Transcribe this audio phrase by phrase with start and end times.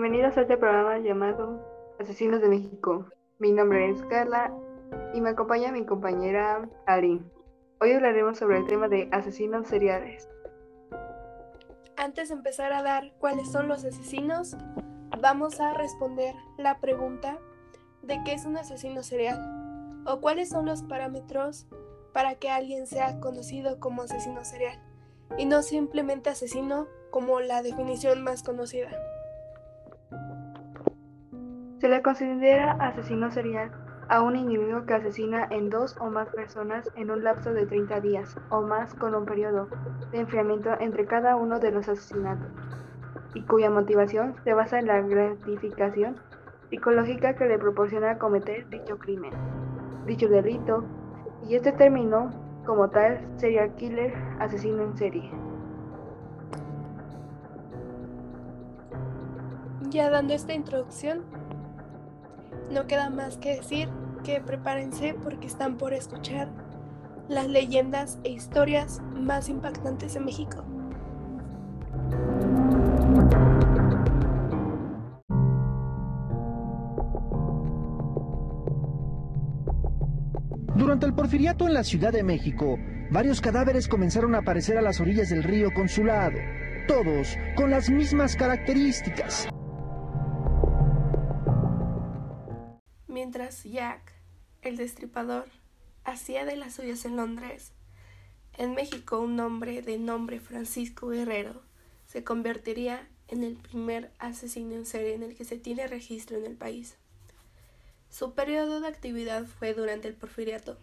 [0.00, 1.60] Bienvenidos a este programa llamado
[1.98, 3.06] Asesinos de México.
[3.40, 4.54] Mi nombre es Carla
[5.12, 7.20] y me acompaña mi compañera Ari.
[7.80, 10.28] Hoy hablaremos sobre el tema de asesinos seriales.
[11.96, 14.56] Antes de empezar a dar cuáles son los asesinos,
[15.20, 17.40] vamos a responder la pregunta
[18.02, 21.66] de qué es un asesino serial o cuáles son los parámetros
[22.12, 24.80] para que alguien sea conocido como asesino serial
[25.36, 28.90] y no simplemente asesino como la definición más conocida.
[31.80, 33.70] Se le considera asesino serial
[34.08, 38.00] a un individuo que asesina en dos o más personas en un lapso de 30
[38.00, 39.68] días o más con un periodo
[40.10, 42.48] de enfriamiento entre cada uno de los asesinatos
[43.34, 46.16] y cuya motivación se basa en la gratificación
[46.70, 49.32] psicológica que le proporciona cometer dicho crimen,
[50.06, 50.84] dicho delito,
[51.46, 52.30] y este término
[52.66, 55.30] como tal serial killer, asesino en serie.
[59.90, 61.22] Ya dando esta introducción,
[62.70, 63.88] no queda más que decir
[64.24, 66.48] que prepárense porque están por escuchar
[67.28, 70.64] las leyendas e historias más impactantes de México.
[80.74, 82.78] Durante el porfiriato en la Ciudad de México,
[83.10, 86.38] varios cadáveres comenzaron a aparecer a las orillas del río Consulado,
[86.86, 89.48] todos con las mismas características.
[93.20, 94.12] Mientras Jack,
[94.62, 95.46] el destripador,
[96.04, 97.72] hacía de las suyas en Londres,
[98.56, 101.60] en México un hombre de nombre Francisco Guerrero
[102.06, 106.46] se convertiría en el primer asesino en serie en el que se tiene registro en
[106.46, 106.94] el país.
[108.08, 110.78] Su periodo de actividad fue durante el porfiriato.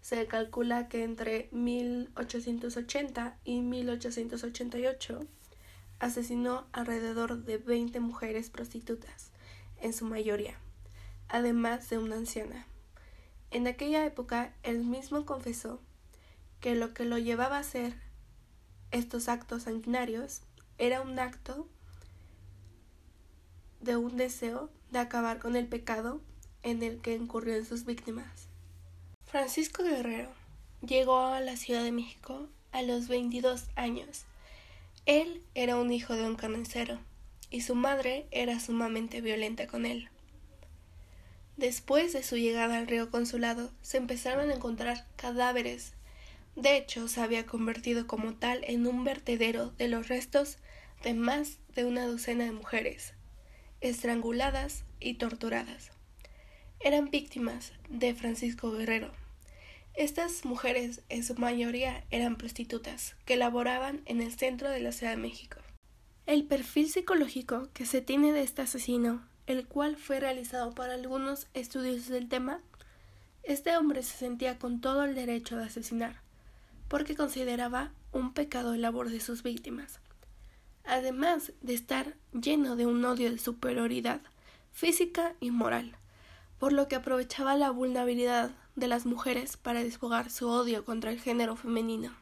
[0.00, 5.26] Se calcula que entre 1880 y 1888
[5.98, 9.32] asesinó alrededor de 20 mujeres prostitutas,
[9.80, 10.56] en su mayoría
[11.34, 12.64] además de una anciana.
[13.50, 15.80] En aquella época él mismo confesó
[16.60, 17.94] que lo que lo llevaba a hacer
[18.92, 20.42] estos actos sanguinarios
[20.78, 21.66] era un acto
[23.80, 26.20] de un deseo de acabar con el pecado
[26.62, 28.46] en el que incurrió en sus víctimas.
[29.26, 30.30] Francisco Guerrero
[30.86, 34.22] llegó a la Ciudad de México a los 22 años.
[35.04, 37.00] Él era un hijo de un carnicero
[37.50, 40.08] y su madre era sumamente violenta con él.
[41.56, 45.94] Después de su llegada al río Consulado, se empezaron a encontrar cadáveres.
[46.56, 50.58] De hecho, se había convertido como tal en un vertedero de los restos
[51.04, 53.14] de más de una docena de mujeres,
[53.80, 55.90] estranguladas y torturadas.
[56.80, 59.12] Eran víctimas de Francisco Guerrero.
[59.94, 65.12] Estas mujeres en su mayoría eran prostitutas que laboraban en el centro de la Ciudad
[65.12, 65.58] de México.
[66.26, 71.46] El perfil psicológico que se tiene de este asesino el cual fue realizado por algunos
[71.54, 72.60] estudios del tema,
[73.42, 76.20] este hombre se sentía con todo el derecho de asesinar,
[76.88, 80.00] porque consideraba un pecado el labor de sus víctimas,
[80.84, 84.20] además de estar lleno de un odio de superioridad
[84.72, 85.96] física y moral,
[86.58, 91.20] por lo que aprovechaba la vulnerabilidad de las mujeres para desfogar su odio contra el
[91.20, 92.12] género femenino.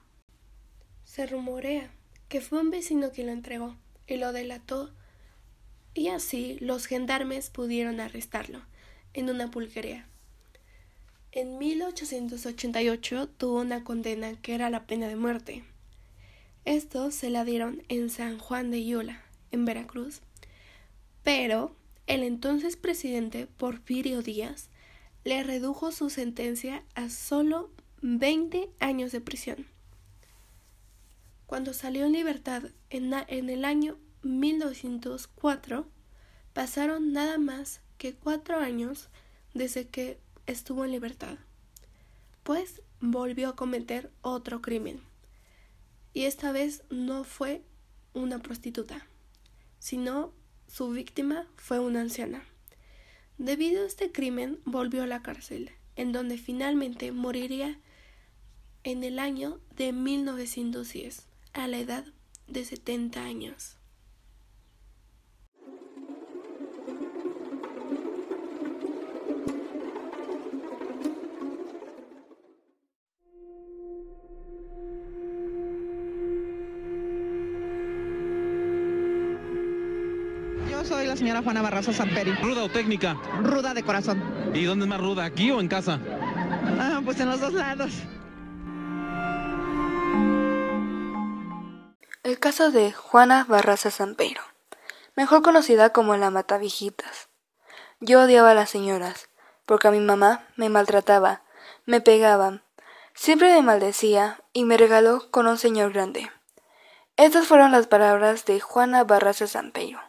[1.05, 1.91] Se rumorea
[2.29, 4.91] que fue un vecino quien lo entregó y lo delató
[5.95, 8.63] y así los gendarmes pudieron arrestarlo
[9.15, 10.07] en una pulquería.
[11.33, 15.65] En 1888 tuvo una condena que era la pena de muerte.
[16.65, 20.21] Esto se la dieron en San Juan de Yola, en Veracruz,
[21.23, 21.75] pero
[22.07, 24.69] el entonces presidente Porfirio Díaz
[25.25, 27.71] le redujo su sentencia a solo
[28.03, 29.67] 20 años de prisión.
[31.47, 35.87] Cuando salió en libertad en, en el año 1904
[36.53, 39.09] pasaron nada más que cuatro años
[39.55, 41.39] desde que estuvo en libertad,
[42.43, 45.01] pues volvió a cometer otro crimen.
[46.15, 47.63] Y esta vez no fue
[48.15, 49.07] una prostituta,
[49.79, 50.33] sino
[50.67, 52.45] su víctima fue una anciana.
[53.39, 57.79] Debido a este crimen volvió a la cárcel, en donde finalmente moriría
[58.85, 62.05] en el año de 1910, a la edad
[62.47, 63.77] de 70 años.
[80.85, 82.33] Soy la señora Juana Barraza Samperi.
[82.43, 83.15] ¿Ruda o técnica?
[83.43, 84.23] Ruda de corazón.
[84.55, 86.01] ¿Y dónde es más ruda, aquí o en casa?
[86.79, 87.93] Ah, pues en los dos lados.
[92.25, 94.43] El caso de Juana Barraza Sampeiro.
[95.15, 97.29] mejor conocida como la Matavijitas.
[98.01, 99.29] Yo odiaba a las señoras,
[99.67, 101.43] porque a mi mamá me maltrataba,
[101.85, 102.63] me pegaba,
[103.15, 106.31] siempre me maldecía y me regaló con un señor grande.
[107.17, 110.01] Estas fueron las palabras de Juana Barraza Sampeiro,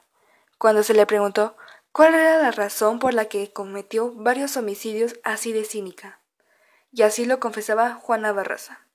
[0.63, 1.57] cuando se le preguntó
[1.91, 6.21] cuál era la razón por la que cometió varios homicidios así de cínica.
[6.89, 8.87] Y así lo confesaba Juana Barraza.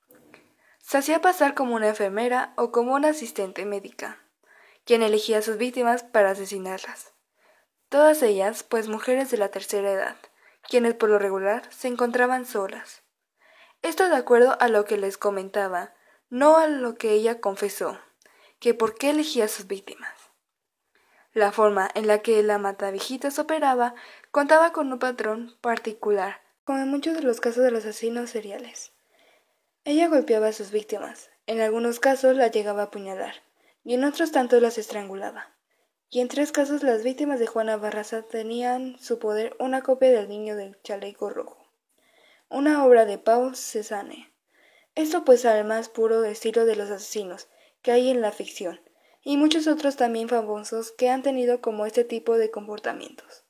[0.78, 4.18] Se hacía pasar como una enfermera o como una asistente médica,
[4.86, 7.12] quien elegía a sus víctimas para asesinarlas.
[7.90, 10.16] Todas ellas, pues mujeres de la tercera edad,
[10.62, 13.02] quienes por lo regular se encontraban solas.
[13.82, 15.92] Esto de acuerdo a lo que les comentaba,
[16.30, 17.98] no a lo que ella confesó,
[18.58, 20.17] que por qué elegía a sus víctimas.
[21.38, 23.94] La forma en la que la matavijitas operaba
[24.32, 28.90] contaba con un patrón particular, como en muchos de los casos de los asesinos seriales.
[29.84, 33.36] Ella golpeaba a sus víctimas, en algunos casos las llegaba a apuñalar,
[33.84, 35.54] y en otros tantos las estrangulaba.
[36.10, 40.28] Y en tres casos las víctimas de Juana Barraza tenían su poder una copia del
[40.28, 41.70] niño del chaleco rojo,
[42.48, 44.32] una obra de Paul Cézanne.
[44.96, 47.46] Esto pues al más puro estilo de los asesinos
[47.80, 48.80] que hay en la ficción,
[49.28, 53.44] y muchos otros también famosos que han tenido como este tipo de comportamientos,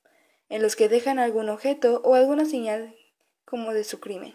[0.49, 2.97] en los que dejan algún objeto o alguna señal
[3.45, 4.35] como de su crimen.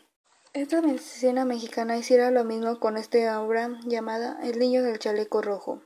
[0.54, 5.84] Esta escena mexicana hiciera lo mismo con esta obra llamada El niño del chaleco rojo.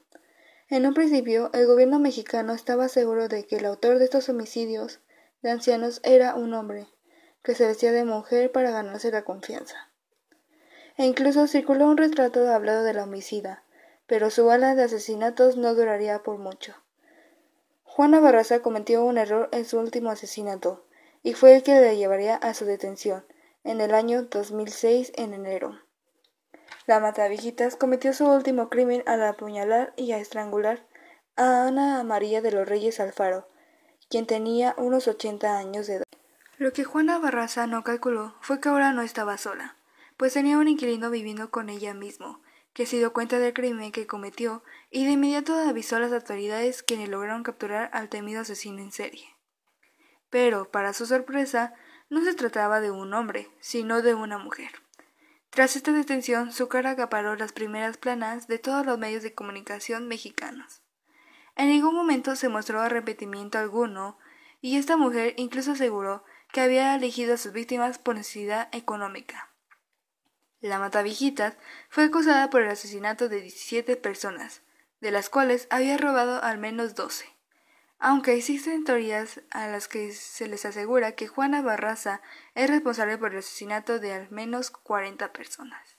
[0.69, 5.00] En un principio, el gobierno mexicano estaba seguro de que el autor de estos homicidios
[5.42, 6.86] de ancianos era un hombre,
[7.42, 9.92] que se vestía de mujer para ganarse la confianza.
[10.98, 13.63] E incluso circuló un retrato hablado de la homicida,
[14.07, 16.74] pero su bala de asesinatos no duraría por mucho.
[17.83, 20.86] Juana Barraza cometió un error en su último asesinato,
[21.24, 23.25] y fue el que le llevaría a su detención,
[23.63, 25.80] en el año 2006 en enero.
[26.86, 30.88] La Matavijitas cometió su último crimen al apuñalar y a estrangular
[31.36, 33.50] a Ana María de los Reyes Alfaro,
[34.09, 36.04] quien tenía unos 80 años de edad.
[36.57, 39.75] Lo que Juana Barraza no calculó fue que ahora no estaba sola,
[40.15, 42.42] pues tenía un inquilino viviendo con ella mismo,
[42.77, 46.83] que se dio cuenta del crimen que cometió y de inmediato avisó a las autoridades
[46.83, 49.35] quienes lograron capturar al temido asesino en serie.
[50.29, 51.74] Pero, para su sorpresa,
[52.12, 54.69] no se trataba de un hombre, sino de una mujer.
[55.50, 60.07] Tras esta detención, su cara acaparó las primeras planas de todos los medios de comunicación
[60.07, 60.83] mexicanos.
[61.56, 64.19] En ningún momento se mostró arrepentimiento alguno,
[64.62, 66.23] y esta mujer incluso aseguró
[66.53, 69.46] que había elegido a sus víctimas por necesidad económica.
[70.62, 71.56] La Matavijitas
[71.89, 74.62] fue acusada por el asesinato de 17 personas,
[75.01, 77.38] de las cuales había robado al menos 12
[78.00, 82.21] aunque existen teorías a las que se les asegura que Juana Barraza
[82.54, 85.98] es responsable por el asesinato de al menos 40 personas.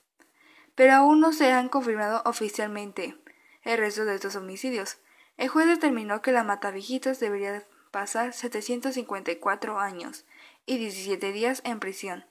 [0.75, 3.17] Pero aún no se han confirmado oficialmente
[3.63, 4.99] el resto de estos homicidios.
[5.35, 10.25] El juez determinó que la Matavijitas debería pasar 754 años
[10.65, 12.25] y 17 días en prisión.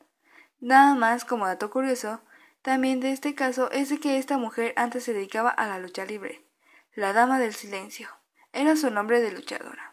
[0.60, 2.20] Nada más como dato curioso,
[2.62, 6.05] también de este caso es de que esta mujer antes se dedicaba a la lucha
[6.05, 6.44] libre,
[6.94, 8.08] la Dama del Silencio.
[8.52, 9.88] Era su nombre de luchadora.